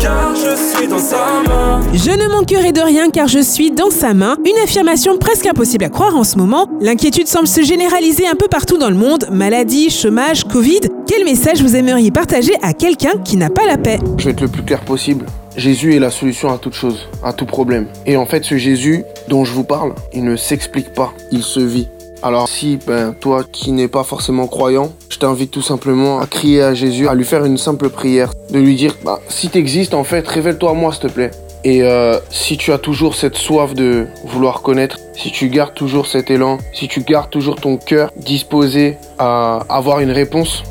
car 0.00 0.34
je 0.34 0.56
suis 0.56 0.88
dans 0.88 0.98
sa 0.98 1.42
main. 1.46 1.80
Je 1.92 2.10
ne 2.10 2.28
manquerai 2.30 2.72
de 2.72 2.80
rien 2.80 3.10
car 3.10 3.28
je 3.28 3.38
suis 3.38 3.70
dans 3.70 3.90
sa 3.90 4.14
main. 4.14 4.36
Une 4.44 4.56
affirmation 4.62 5.18
presque 5.18 5.46
impossible 5.46 5.84
à 5.84 5.88
croire 5.88 6.16
en 6.16 6.24
ce 6.24 6.38
moment. 6.38 6.66
L'inquiétude 6.80 7.28
semble 7.28 7.46
se 7.46 7.62
généraliser 7.62 8.26
un 8.26 8.34
peu 8.34 8.48
partout 8.48 8.78
dans 8.78 8.90
le 8.90 8.96
monde. 8.96 9.26
Maladie, 9.30 9.90
chômage, 9.90 10.44
Covid. 10.44 10.80
Quel 11.06 11.24
message 11.24 11.62
vous 11.62 11.76
aimeriez 11.76 12.10
partager 12.10 12.54
à 12.62 12.72
quelqu'un 12.72 13.12
qui 13.24 13.36
n'a 13.36 13.50
pas 13.50 13.66
la 13.66 13.78
paix? 13.78 13.98
Je 14.16 14.24
vais 14.24 14.30
être 14.30 14.40
le 14.40 14.48
plus 14.48 14.62
clair 14.62 14.80
possible. 14.80 15.26
Jésus 15.56 15.94
est 15.94 15.98
la 15.98 16.10
solution 16.10 16.52
à 16.52 16.58
toute 16.58 16.74
chose, 16.74 17.08
à 17.22 17.32
tout 17.32 17.46
problème. 17.46 17.86
Et 18.06 18.16
en 18.16 18.24
fait, 18.24 18.44
ce 18.44 18.56
Jésus 18.56 19.04
dont 19.28 19.44
je 19.44 19.52
vous 19.52 19.64
parle, 19.64 19.94
il 20.14 20.24
ne 20.24 20.36
s'explique 20.36 20.94
pas, 20.94 21.12
il 21.32 21.42
se 21.42 21.60
vit. 21.60 21.88
Alors 22.22 22.48
si, 22.48 22.78
ben, 22.86 23.14
toi 23.18 23.44
qui 23.50 23.72
n'es 23.72 23.88
pas 23.88 24.04
forcément 24.04 24.46
croyant, 24.46 24.92
je 25.08 25.18
t'invite 25.18 25.50
tout 25.50 25.62
simplement 25.62 26.20
à 26.20 26.26
crier 26.26 26.62
à 26.62 26.74
Jésus, 26.74 27.08
à 27.08 27.14
lui 27.14 27.24
faire 27.24 27.46
une 27.46 27.56
simple 27.56 27.88
prière, 27.88 28.30
de 28.50 28.58
lui 28.58 28.76
dire, 28.76 28.94
bah, 29.04 29.20
si 29.28 29.48
t'existes 29.48 29.94
en 29.94 30.04
fait, 30.04 30.28
révèle-toi 30.28 30.70
à 30.70 30.74
moi 30.74 30.92
s'il 30.92 31.02
te 31.02 31.08
plaît. 31.08 31.30
Et 31.64 31.82
euh, 31.82 32.18
si 32.30 32.56
tu 32.56 32.72
as 32.72 32.78
toujours 32.78 33.14
cette 33.14 33.36
soif 33.36 33.74
de 33.74 34.06
vouloir 34.24 34.60
connaître, 34.60 34.98
si 35.14 35.30
tu 35.30 35.48
gardes 35.48 35.74
toujours 35.74 36.06
cet 36.06 36.30
élan, 36.30 36.58
si 36.74 36.88
tu 36.88 37.00
gardes 37.00 37.30
toujours 37.30 37.56
ton 37.56 37.78
cœur 37.78 38.10
disposé 38.16 38.96
à 39.18 39.64
avoir 39.68 40.00
une 40.00 40.10
réponse, 40.10 40.62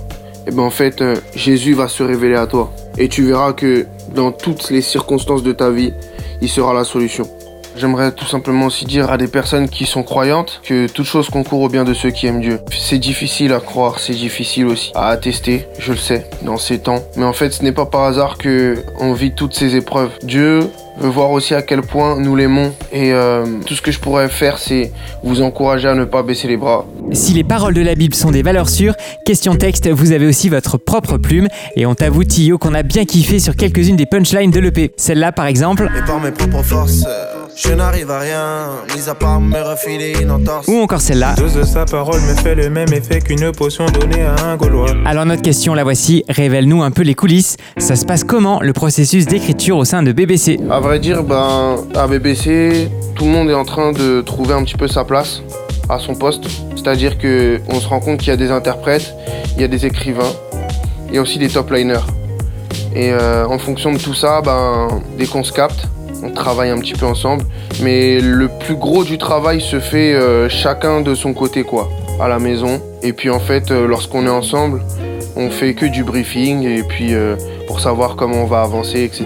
et 0.48 0.52
ben 0.52 0.64
en 0.64 0.72
fait, 0.72 1.02
euh, 1.02 1.16
Jésus 1.36 1.74
va 1.74 1.88
se 1.88 2.02
révéler 2.04 2.36
à 2.36 2.48
toi. 2.48 2.72
Et 2.98 3.08
tu 3.08 3.24
verras 3.24 3.54
que 3.54 3.86
dans 4.16 4.32
toutes 4.32 4.72
les 4.72 4.82
circonstances 4.82 5.44
de 5.44 5.52
ta 5.52 5.70
vie, 5.70 5.94
il 6.42 6.50
sera 6.50 6.74
la 6.74 6.84
solution. 6.84 7.28
J'aimerais 7.76 8.12
tout 8.12 8.26
simplement 8.26 8.66
aussi 8.66 8.86
dire 8.86 9.10
à 9.12 9.18
des 9.18 9.28
personnes 9.28 9.70
qui 9.70 9.86
sont 9.86 10.04
croyantes 10.04 10.62
que 10.64 10.88
toute 10.88 11.06
chose 11.06 11.30
concourt 11.30 11.62
au 11.62 11.70
bien 11.70 11.84
de 11.84 11.94
ceux 11.94 12.10
qui 12.10 12.28
aiment 12.28 12.42
Dieu. 12.42 12.60
C'est 12.78 13.00
difficile 13.00 13.54
à 13.54 13.60
croire, 13.60 14.00
c'est 14.00 14.14
difficile 14.14 14.68
aussi 14.68 14.92
à 14.96 15.08
attester, 15.08 15.66
je 15.80 15.92
le 15.92 15.98
sais, 15.98 16.26
dans 16.44 16.58
ces 16.58 16.80
temps. 16.80 17.04
Mais 17.16 17.26
en 17.26 17.34
fait, 17.34 17.52
ce 17.52 17.64
n'est 17.64 17.72
pas 17.72 17.86
par 17.86 18.04
hasard 18.04 18.38
que 18.38 18.84
on 19.00 19.14
vit 19.14 19.34
toutes 19.34 19.54
ces 19.54 19.76
épreuves. 19.76 20.12
Dieu 20.24 20.70
veut 21.00 21.10
voir 21.10 21.32
aussi 21.32 21.56
à 21.56 21.62
quel 21.62 21.82
point 21.82 22.20
nous 22.20 22.36
l'aimons. 22.36 22.74
Et 22.92 23.14
euh, 23.14 23.46
tout 23.66 23.76
ce 23.76 23.82
que 23.82 23.92
je 23.92 24.00
pourrais 24.00 24.30
faire, 24.30 24.58
c'est 24.58 24.92
vous 25.24 25.42
encourager 25.42 25.88
à 25.88 25.96
ne 25.96 26.06
pas 26.06 26.24
baisser 26.24 26.48
les 26.48 26.58
bras. 26.58 26.86
Si 27.12 27.34
les 27.34 27.44
paroles 27.44 27.74
de 27.74 27.82
la 27.82 27.96
Bible 27.96 28.14
sont 28.14 28.32
des 28.32 28.44
valeurs 28.44 28.70
sûres, 28.70 28.96
question 29.26 29.56
texte, 29.56 29.88
vous 29.88 30.12
avez 30.12 30.28
aussi 30.28 30.50
votre 30.50 30.78
propre 30.78 31.18
plume. 31.18 31.48
Et 31.76 31.86
on 31.86 31.96
t'avoue, 31.96 32.24
Tio, 32.24 32.58
qu'on 32.58 32.74
a 32.74 32.84
bien 32.84 33.06
kiffé 33.06 33.40
sur 33.40 33.56
quelques-unes 33.56 33.96
des 33.96 34.06
punchlines 34.06 34.52
de 34.52 34.60
l'EP. 34.60 34.92
Celle-là, 34.98 35.32
par 35.32 35.46
exemple. 35.46 35.90
Et 35.98 36.06
par 36.06 36.20
mes 36.20 36.32
propres 36.32 36.64
forces, 36.64 37.06
euh, 37.08 37.39
Je 37.62 37.74
n'arrive 37.74 38.10
à 38.10 38.20
rien, 38.20 38.70
mis 38.96 39.10
à 39.10 39.16
part 39.16 39.42
me 39.42 39.60
refiler 39.60 40.14
une 40.22 40.32
entorse. 40.32 40.66
Ou 40.70 40.78
encore 40.78 41.02
celle-là. 41.02 41.34
Dose 41.36 41.56
de 41.56 41.64
sa 41.64 41.84
parole 41.84 42.22
me 42.22 42.34
fait 42.36 42.56
le 42.56 42.70
même 42.70 42.94
effet 42.94 43.20
qu'une 43.20 43.52
potion 43.52 43.86
donnée 43.88 44.24
à 44.24 44.46
un 44.46 44.56
Gaulois. 44.56 44.92
Alors 45.06 45.26
notre 45.26 45.42
question, 45.42 45.74
la 45.74 45.84
voici, 45.84 46.24
révèle-nous 46.30 46.82
un 46.82 46.92
peu 46.92 47.02
les 47.02 47.16
coulisses. 47.16 47.58
Ça 47.78 47.98
se 47.98 48.06
passe 48.06 48.24
comment 48.24 48.62
le 48.62 48.72
processus 48.72 49.26
d'écriture 49.26 49.76
au 49.76 49.84
sein 49.84 50.04
de 50.04 50.14
BBC 50.14 50.58
À 50.72 50.80
vrai 50.80 51.00
dire, 51.00 51.22
ben, 51.22 51.76
à 51.96 52.08
BBC, 52.08 52.88
tout 53.16 53.26
le 53.26 53.32
monde 53.32 53.50
est 53.50 53.56
en 53.56 53.66
train 53.66 53.92
de 53.92 54.22
trouver 54.22 54.54
un 54.54 54.64
petit 54.64 54.78
peu 54.78 54.88
sa 54.88 55.04
place 55.04 55.42
à 55.90 56.00
son 56.00 56.16
poste. 56.16 56.46
C'est-à-dire 56.78 57.18
que 57.18 57.60
on 57.68 57.82
se 57.82 57.90
rend 57.90 58.00
compte 58.00 58.20
qu'il 58.20 58.30
y 58.30 58.34
a 58.34 58.38
des 58.38 58.52
interprètes, 58.52 59.14
il 59.58 59.62
y 59.62 59.66
a 59.66 59.68
des 59.68 59.86
écrivains, 59.86 60.32
il 61.10 61.16
y 61.16 61.18
a 61.18 61.22
aussi 61.22 61.40
des 61.40 61.50
top 61.50 61.72
liners. 61.72 62.08
Et 62.96 63.12
euh, 63.12 63.46
en 63.46 63.60
fonction 63.60 63.92
de 63.92 63.98
tout 63.98 64.14
ça, 64.14 64.40
ben, 64.42 64.88
dès 65.18 65.26
qu'on 65.26 65.44
se 65.44 65.52
capte, 65.52 65.90
on 66.24 66.32
travaille 66.32 66.70
un 66.70 66.78
petit 66.78 66.94
peu 66.94 67.06
ensemble. 67.06 67.46
Mais 67.82 68.20
le 68.20 68.48
plus 68.48 68.76
gros 68.76 69.04
du 69.04 69.18
travail 69.18 69.62
se 69.62 69.80
fait 69.80 70.14
euh, 70.14 70.50
chacun 70.50 71.02
de 71.02 71.16
son 71.16 71.34
côté, 71.34 71.64
quoi, 71.64 71.90
à 72.20 72.28
la 72.28 72.40
maison. 72.40 72.82
Et 73.04 73.14
puis 73.14 73.30
en 73.30 73.40
fait, 73.40 73.72
euh, 73.72 73.88
lorsqu'on 73.88 74.26
est 74.26 74.30
ensemble, 74.30 74.82
on 75.36 75.50
fait 75.50 75.74
que 75.74 75.86
du 75.86 76.04
briefing 76.04 76.64
et 76.64 76.84
puis 76.84 77.14
euh, 77.14 77.36
pour 77.70 77.80
savoir 77.80 78.16
comment 78.16 78.42
on 78.42 78.46
va 78.48 78.64
avancer, 78.64 79.04
etc. 79.04 79.26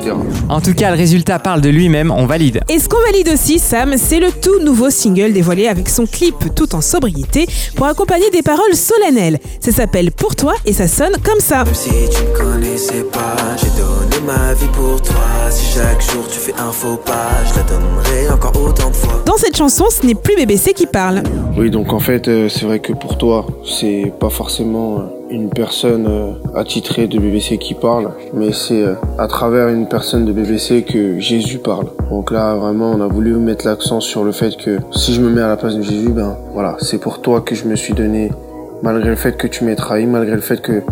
En 0.50 0.60
tout 0.60 0.74
cas, 0.74 0.92
le 0.92 0.98
résultat 0.98 1.40
parle 1.40 1.62
de 1.62 1.70
lui-même, 1.70 2.12
on 2.12 2.26
valide. 2.26 2.60
Et 2.68 2.78
ce 2.78 2.90
qu'on 2.90 3.00
valide 3.10 3.30
aussi, 3.30 3.58
Sam, 3.58 3.94
c'est 3.96 4.20
le 4.20 4.34
tout 4.34 4.60
nouveau 4.60 4.90
single 4.90 5.32
dévoilé 5.32 5.70
avec 5.70 5.88
son 5.88 6.06
clip 6.06 6.54
tout 6.54 6.76
en 6.76 6.82
sobriété 6.82 7.48
pour 7.78 7.86
accompagner 7.86 8.30
des 8.32 8.42
paroles 8.42 8.76
solennelles. 8.76 9.40
Ça 9.62 9.72
s'appelle 9.72 10.12
Pour 10.12 10.36
toi 10.36 10.56
et 10.66 10.74
ça 10.74 10.90
sonne 10.90 11.14
comme 11.24 11.40
ça. 11.40 11.64
Même 11.64 11.74
si 11.74 11.90
tu 11.90 12.22
me 12.22 12.38
connaissais 12.38 13.06
pas, 13.14 13.38
j'ai 13.56 13.70
donné 13.82 14.28
ma 14.28 14.54
vie 14.56 14.68
pour 14.74 15.02
toi. 15.02 15.24
Si 15.50 15.78
chaque 15.78 16.02
jour 16.02 16.28
tu 16.28 16.38
fais 16.38 16.54
un 16.60 16.74
faux 16.74 16.98
pas, 16.98 17.30
je 17.50 17.56
la 17.56 17.64
donnerai 17.64 18.30
encore 18.30 18.62
autant 18.62 18.90
de 18.90 18.96
fois. 18.96 19.24
Dans 19.26 19.38
cette 19.38 19.56
chanson, 19.56 19.86
ce 19.90 20.06
n'est 20.06 20.16
plus 20.16 20.36
BBC 20.36 20.74
qui 20.74 20.86
parle. 20.86 21.24
Oui, 21.58 21.70
donc 21.70 21.94
en 21.94 22.00
fait, 22.00 22.28
euh, 22.28 22.50
c'est 22.50 22.66
vrai 22.66 22.80
que 22.80 22.92
pour 22.92 23.18
toi, 23.18 23.46
c'est 23.64 24.12
pas 24.20 24.30
forcément 24.30 25.00
euh, 25.00 25.04
une 25.34 25.50
personne 25.50 26.06
euh, 26.08 26.34
attitrée 26.56 27.08
de 27.08 27.18
BBC 27.18 27.58
qui 27.58 27.74
parle, 27.74 28.12
mais 28.34 28.52
c'est 28.54 28.84
euh, 28.84 28.94
à 29.18 29.28
travers 29.28 29.68
une 29.70 29.88
personne 29.88 30.26
de 30.26 30.32
BBC 30.32 30.84
que 30.84 31.20
Jésus 31.20 31.58
parle. 31.58 31.88
Donc 32.12 32.30
là, 32.30 32.56
vraiment, 32.56 32.92
on 32.92 33.02
a 33.02 33.08
voulu 33.08 33.34
mettre 33.34 33.66
l'accent 33.66 34.00
sur 34.00 34.24
le 34.24 34.32
fait 34.32 34.56
que 34.56 34.78
si 34.92 35.14
je 35.14 35.22
me 35.22 35.30
mets 35.30 35.42
à 35.42 35.48
la 35.48 35.58
place 35.58 35.76
de 35.76 35.82
Jésus, 35.82 36.10
ben 36.10 36.38
voilà, 36.54 36.78
c'est 36.80 37.00
pour 37.00 37.20
toi 37.22 37.42
que 37.42 37.56
je 37.56 37.66
me 37.66 37.76
suis 37.76 37.96
donné, 37.96 38.32
malgré 38.84 39.10
le 39.10 39.16
fait 39.16 39.36
que 39.36 39.48
tu 39.48 39.64
m'aies 39.64 39.76
trahi, 39.76 40.06
malgré 40.06 40.36
le 40.36 40.42
fait 40.42 40.62
que 40.62 40.84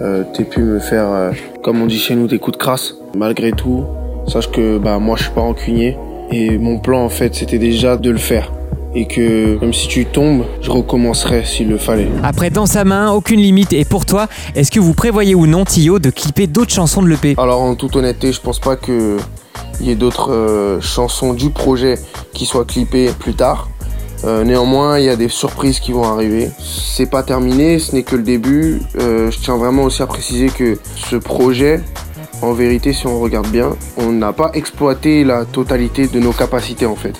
euh, 0.00 0.22
t'aies 0.32 0.44
pu 0.44 0.60
me 0.60 0.78
faire, 0.78 1.10
euh, 1.10 1.32
comme 1.64 1.82
on 1.82 1.86
dit 1.86 1.98
chez 1.98 2.14
nous, 2.14 2.28
des 2.28 2.38
coups 2.38 2.56
de 2.56 2.62
crasse. 2.62 2.94
Malgré 3.16 3.50
tout, 3.50 3.84
sache 4.28 4.52
que 4.52 4.78
bah 4.78 5.00
moi, 5.00 5.16
je 5.16 5.24
suis 5.24 5.32
pas 5.32 5.40
rancunier 5.40 5.96
et 6.30 6.58
mon 6.58 6.78
plan 6.78 7.04
en 7.04 7.08
fait, 7.08 7.34
c'était 7.34 7.58
déjà 7.58 7.96
de 7.96 8.10
le 8.10 8.18
faire. 8.18 8.52
Et 8.94 9.06
que 9.06 9.58
même 9.60 9.72
si 9.72 9.86
tu 9.88 10.04
tombes, 10.04 10.44
je 10.60 10.70
recommencerai 10.70 11.44
s'il 11.44 11.68
le 11.68 11.78
fallait. 11.78 12.08
Après 12.24 12.50
Dans 12.50 12.66
sa 12.66 12.84
main, 12.84 13.12
aucune 13.12 13.40
limite. 13.40 13.72
Et 13.72 13.84
pour 13.84 14.04
toi, 14.04 14.28
est-ce 14.56 14.70
que 14.70 14.80
vous 14.80 14.94
prévoyez 14.94 15.34
ou 15.34 15.46
non, 15.46 15.64
Tio, 15.64 15.98
de 15.98 16.10
clipper 16.10 16.46
d'autres 16.46 16.72
chansons 16.72 17.02
de 17.02 17.08
l'EP 17.08 17.34
Alors 17.38 17.60
en 17.60 17.74
toute 17.76 17.94
honnêteté, 17.94 18.32
je 18.32 18.40
pense 18.40 18.58
pas 18.58 18.76
que 18.76 19.18
il 19.80 19.86
y 19.86 19.90
ait 19.90 19.96
d'autres 19.96 20.32
euh, 20.32 20.80
chansons 20.80 21.32
du 21.32 21.50
projet 21.50 21.98
qui 22.34 22.46
soient 22.46 22.64
clippées 22.64 23.10
plus 23.18 23.34
tard. 23.34 23.68
Euh, 24.24 24.44
néanmoins, 24.44 24.98
il 24.98 25.06
y 25.06 25.08
a 25.08 25.16
des 25.16 25.28
surprises 25.28 25.80
qui 25.80 25.92
vont 25.92 26.04
arriver. 26.04 26.50
C'est 26.58 27.08
pas 27.08 27.22
terminé, 27.22 27.78
ce 27.78 27.94
n'est 27.94 28.02
que 28.02 28.16
le 28.16 28.22
début. 28.22 28.82
Euh, 28.98 29.30
je 29.30 29.38
tiens 29.38 29.56
vraiment 29.56 29.84
aussi 29.84 30.02
à 30.02 30.06
préciser 30.06 30.48
que 30.48 30.78
ce 30.96 31.16
projet, 31.16 31.80
en 32.42 32.52
vérité, 32.52 32.92
si 32.92 33.06
on 33.06 33.18
regarde 33.20 33.48
bien, 33.48 33.70
on 33.96 34.12
n'a 34.12 34.32
pas 34.32 34.50
exploité 34.52 35.24
la 35.24 35.46
totalité 35.46 36.06
de 36.06 36.20
nos 36.20 36.32
capacités 36.32 36.86
en 36.86 36.96
fait. 36.96 37.14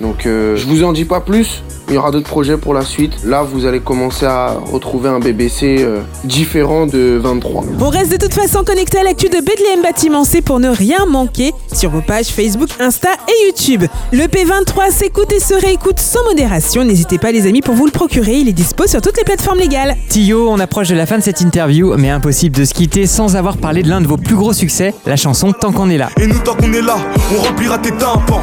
Donc 0.00 0.26
euh, 0.26 0.56
je 0.56 0.66
vous 0.66 0.84
en 0.84 0.92
dis 0.92 1.04
pas 1.04 1.20
plus. 1.20 1.62
Il 1.88 1.94
y 1.94 1.98
aura 1.98 2.10
d'autres 2.10 2.28
projets 2.28 2.56
pour 2.56 2.74
la 2.74 2.82
suite. 2.82 3.12
Là, 3.24 3.42
vous 3.42 3.64
allez 3.64 3.78
commencer 3.80 4.26
à 4.26 4.56
retrouver 4.72 5.08
un 5.08 5.20
BBC 5.20 5.76
euh, 5.80 6.00
différent 6.24 6.86
de 6.86 7.16
23. 7.22 7.64
On 7.80 7.88
reste 7.88 8.10
de 8.10 8.16
toute 8.16 8.34
façon 8.34 8.64
connecté 8.64 8.98
à 8.98 9.04
l'actu 9.04 9.28
de 9.28 9.40
Bethléem 9.40 9.82
Bâtiment 9.82 10.24
C 10.24 10.42
pour 10.42 10.58
ne 10.58 10.68
rien 10.68 11.06
manquer 11.06 11.52
sur 11.72 11.90
vos 11.90 12.00
pages 12.00 12.26
Facebook, 12.26 12.70
Insta 12.80 13.10
et 13.28 13.46
YouTube. 13.46 13.84
Le 14.12 14.24
P23 14.24 14.90
s'écoute 14.90 15.32
et 15.32 15.38
se 15.38 15.54
réécoute 15.54 16.00
sans 16.00 16.24
modération. 16.24 16.82
N'hésitez 16.84 17.18
pas 17.18 17.30
les 17.30 17.46
amis 17.46 17.60
pour 17.62 17.74
vous 17.74 17.86
le 17.86 17.92
procurer, 17.92 18.34
il 18.34 18.48
est 18.48 18.52
dispo 18.52 18.86
sur 18.86 19.00
toutes 19.00 19.16
les 19.16 19.24
plateformes 19.24 19.58
légales. 19.58 19.96
Tio, 20.08 20.48
on 20.50 20.58
approche 20.58 20.88
de 20.88 20.96
la 20.96 21.06
fin 21.06 21.18
de 21.18 21.22
cette 21.22 21.40
interview, 21.40 21.94
mais 21.96 22.10
impossible 22.10 22.56
de 22.56 22.64
se 22.64 22.74
quitter 22.74 23.06
sans 23.06 23.36
avoir 23.36 23.58
parlé 23.58 23.82
de 23.82 23.88
l'un 23.88 24.00
de 24.00 24.06
vos 24.06 24.16
plus 24.16 24.34
gros 24.34 24.52
succès, 24.52 24.92
la 25.06 25.16
chanson 25.16 25.52
Tant 25.52 25.72
qu'on 25.72 25.88
est 25.88 25.98
là. 25.98 26.10
Et 26.20 26.26
nous, 26.26 26.38
tant 26.40 26.54
qu'on 26.54 26.72
est 26.72 26.82
là, 26.82 26.96
on 27.34 27.42
remplira 27.42 27.78
tes 27.78 27.92
tympans. 27.92 28.42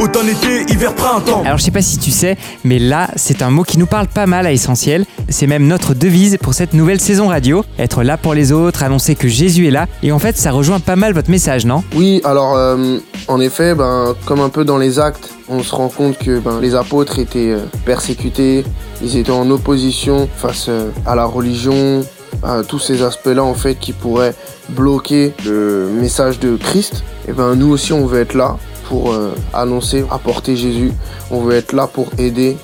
Autant 0.00 0.22
été, 0.22 0.62
hiver, 0.72 0.94
printemps. 0.94 1.42
Alors 1.44 1.58
je 1.58 1.64
sais 1.64 1.72
pas 1.72 1.82
si 1.82 1.98
tu 1.98 2.12
sais, 2.12 2.36
mais 2.62 2.78
là, 2.78 3.08
c'est 3.16 3.42
un 3.42 3.50
mot 3.50 3.64
qui 3.64 3.78
nous 3.78 3.86
parle 3.86 4.06
pas 4.06 4.26
mal 4.26 4.46
à 4.46 4.52
Essentiel. 4.52 5.04
C'est 5.28 5.48
même 5.48 5.66
notre 5.66 5.92
devise 5.92 6.38
pour 6.40 6.54
cette 6.54 6.72
nouvelle 6.72 7.00
saison 7.00 7.26
radio. 7.26 7.64
Être 7.80 8.04
là 8.04 8.16
pour 8.16 8.32
les 8.32 8.52
autres, 8.52 8.84
annoncer 8.84 9.16
que 9.16 9.26
Jésus 9.26 9.66
est 9.66 9.72
là. 9.72 9.86
Et 10.04 10.12
en 10.12 10.20
fait, 10.20 10.36
ça 10.36 10.52
rejoint 10.52 10.78
pas 10.78 10.94
mal 10.94 11.14
votre 11.14 11.30
message, 11.30 11.66
non? 11.66 11.82
Oui, 11.96 12.20
alors 12.22 12.56
euh, 12.56 12.98
en 13.26 13.40
effet, 13.40 13.74
ben, 13.74 14.14
comme 14.24 14.38
un 14.38 14.50
peu 14.50 14.64
dans 14.64 14.78
les 14.78 15.00
actes, 15.00 15.30
on 15.48 15.64
se 15.64 15.74
rend 15.74 15.88
compte 15.88 16.16
que 16.16 16.38
ben, 16.38 16.60
les 16.60 16.76
apôtres 16.76 17.18
étaient 17.18 17.50
euh, 17.50 17.64
persécutés, 17.84 18.64
ils 19.02 19.16
étaient 19.16 19.32
en 19.32 19.50
opposition 19.50 20.28
face 20.36 20.66
euh, 20.68 20.90
à 21.06 21.16
la 21.16 21.24
religion, 21.24 22.04
à 22.44 22.62
tous 22.62 22.78
ces 22.78 23.02
aspects-là 23.02 23.42
en 23.42 23.54
fait 23.54 23.74
qui 23.74 23.92
pourraient 23.92 24.34
bloquer 24.68 25.32
le 25.44 25.88
message 25.92 26.38
de 26.38 26.56
Christ. 26.56 27.02
Et 27.26 27.32
ben 27.32 27.56
nous 27.56 27.68
aussi, 27.70 27.92
on 27.92 28.06
veut 28.06 28.20
être 28.20 28.34
là 28.34 28.58
pour 28.88 29.12
euh, 29.12 29.34
annoncer, 29.52 30.04
apporter 30.10 30.56
Jésus. 30.56 30.92
On 31.30 31.42
veut 31.42 31.54
être 31.54 31.72
là 31.72 31.86
pour 31.86 32.08
aider. 32.18 32.56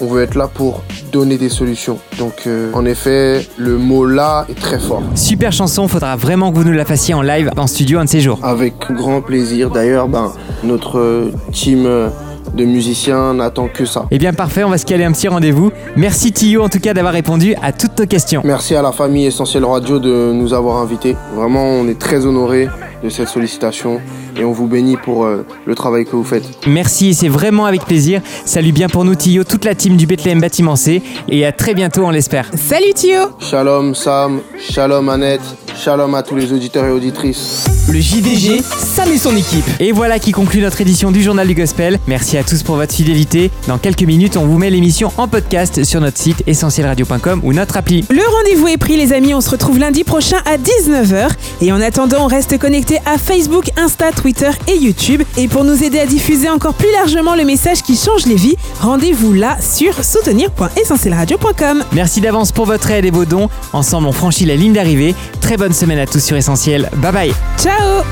On 0.00 0.06
veut 0.06 0.22
être 0.22 0.34
là 0.34 0.48
pour 0.48 0.82
donner 1.12 1.38
des 1.38 1.48
solutions. 1.48 1.98
Donc 2.18 2.46
euh, 2.46 2.70
en 2.72 2.84
effet, 2.84 3.46
le 3.56 3.78
mot 3.78 4.04
là 4.04 4.46
est 4.48 4.58
très 4.58 4.78
fort. 4.78 5.02
Super 5.14 5.52
chanson, 5.52 5.86
faudra 5.88 6.16
vraiment 6.16 6.50
que 6.50 6.56
vous 6.56 6.64
nous 6.64 6.72
la 6.72 6.84
fassiez 6.84 7.14
en 7.14 7.22
live 7.22 7.50
en 7.56 7.66
studio 7.66 7.98
un 7.98 8.04
de 8.04 8.08
ces 8.08 8.20
jours. 8.20 8.38
Avec 8.42 8.74
grand 8.90 9.20
plaisir. 9.20 9.70
D'ailleurs, 9.70 10.08
ben, 10.08 10.32
notre 10.64 11.30
team 11.52 11.84
euh, 11.86 12.08
de 12.54 12.64
musiciens 12.64 13.34
n'attend 13.34 13.68
que 13.68 13.84
ça. 13.84 14.06
Eh 14.10 14.18
bien 14.18 14.32
parfait, 14.32 14.64
on 14.64 14.70
va 14.70 14.78
se 14.78 14.86
caler 14.86 15.04
un 15.04 15.12
petit 15.12 15.28
rendez-vous. 15.28 15.72
Merci 15.96 16.32
Tio 16.32 16.62
en 16.62 16.68
tout 16.68 16.80
cas 16.80 16.94
d'avoir 16.94 17.12
répondu 17.12 17.54
à 17.62 17.72
toutes 17.72 17.98
nos 17.98 18.06
questions. 18.06 18.42
Merci 18.44 18.74
à 18.74 18.82
la 18.82 18.92
famille 18.92 19.26
Essentiel 19.26 19.64
Radio 19.64 19.98
de 19.98 20.32
nous 20.32 20.52
avoir 20.52 20.78
invités. 20.78 21.16
Vraiment, 21.34 21.64
on 21.64 21.88
est 21.88 21.98
très 21.98 22.24
honorés 22.26 22.68
de 23.02 23.08
cette 23.08 23.28
sollicitation 23.28 24.00
et 24.36 24.44
on 24.44 24.52
vous 24.52 24.66
bénit 24.66 24.96
pour 24.96 25.24
euh, 25.24 25.44
le 25.66 25.74
travail 25.74 26.04
que 26.04 26.16
vous 26.16 26.24
faites. 26.24 26.44
Merci 26.66 27.14
c'est 27.14 27.28
vraiment 27.28 27.66
avec 27.66 27.84
plaisir. 27.84 28.20
Salut 28.44 28.72
bien 28.72 28.88
pour 28.88 29.04
nous 29.04 29.14
Tio, 29.14 29.44
toute 29.44 29.64
la 29.64 29.74
team 29.74 29.96
du 29.96 30.06
Bethléem 30.06 30.40
Bâtiment 30.40 30.76
C 30.76 31.02
et 31.28 31.44
à 31.44 31.52
très 31.52 31.74
bientôt 31.74 32.04
on 32.04 32.10
l'espère. 32.10 32.50
Salut 32.54 32.92
Tio 32.94 33.20
Shalom 33.38 33.94
Sam, 33.94 34.40
shalom 34.58 35.08
Annette, 35.08 35.42
shalom 35.76 36.14
à 36.14 36.22
tous 36.22 36.36
les 36.36 36.52
auditeurs 36.52 36.84
et 36.84 36.90
auditrices. 36.90 37.64
Le 37.90 37.98
JDG, 38.00 38.62
Sam 38.62 39.10
et 39.12 39.18
son 39.18 39.36
équipe. 39.36 39.64
Et 39.80 39.90
voilà 39.90 40.18
qui 40.18 40.30
conclut 40.30 40.60
notre 40.60 40.80
édition 40.80 41.10
du 41.10 41.20
Journal 41.20 41.46
du 41.46 41.54
Gospel. 41.54 41.98
Merci 42.06 42.38
à 42.38 42.44
tous 42.44 42.62
pour 42.62 42.76
votre 42.76 42.94
fidélité. 42.94 43.50
Dans 43.66 43.78
quelques 43.78 44.02
minutes, 44.02 44.36
on 44.36 44.46
vous 44.46 44.56
met 44.56 44.70
l'émission 44.70 45.12
en 45.18 45.26
podcast 45.26 45.82
sur 45.82 46.00
notre 46.00 46.16
site 46.16 46.44
essentielradio.com 46.46 47.40
ou 47.42 47.52
notre 47.52 47.76
appli. 47.76 48.04
Le 48.08 48.22
rendez-vous 48.36 48.68
est 48.68 48.76
pris 48.76 48.96
les 48.96 49.12
amis, 49.12 49.34
on 49.34 49.40
se 49.40 49.50
retrouve 49.50 49.78
lundi 49.78 50.04
prochain 50.04 50.38
à 50.46 50.58
19h. 50.58 51.30
Et 51.60 51.72
en 51.72 51.80
attendant, 51.80 52.24
on 52.24 52.28
reste 52.28 52.56
connecté 52.58 52.98
à 53.04 53.18
Facebook, 53.18 53.70
Insta, 53.76 54.12
Twitter 54.22 54.50
et 54.68 54.76
YouTube. 54.76 55.22
Et 55.36 55.48
pour 55.48 55.64
nous 55.64 55.82
aider 55.82 55.98
à 55.98 56.06
diffuser 56.06 56.48
encore 56.48 56.74
plus 56.74 56.92
largement 56.92 57.34
le 57.34 57.44
message 57.44 57.82
qui 57.82 57.96
change 57.96 58.24
les 58.26 58.36
vies, 58.36 58.56
rendez-vous 58.80 59.32
là 59.32 59.56
sur 59.60 60.04
soutenir.essentielradio.com. 60.04 61.82
Merci 61.90 62.20
d'avance 62.20 62.52
pour 62.52 62.66
votre 62.66 62.88
aide 62.92 63.04
et 63.04 63.10
vos 63.10 63.24
dons. 63.24 63.48
Ensemble, 63.72 64.06
on 64.06 64.12
franchit 64.12 64.44
la 64.44 64.54
ligne 64.54 64.74
d'arrivée. 64.74 65.16
Très 65.40 65.56
bonne 65.56 65.72
semaine 65.72 65.98
à 65.98 66.06
tous 66.06 66.20
sur 66.20 66.36
Essentiel. 66.36 66.88
Bye 66.98 67.12
bye. 67.12 67.34
Ciao 67.58 68.04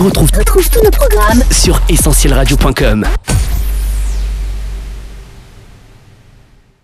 On 0.00 0.04
retrouve, 0.04 0.30
Retrouve 0.36 0.68
tous 0.68 0.82
nos 0.82 0.90
programmes 0.90 1.44
sur 1.52 1.80
essentielradio.com. 1.88 3.06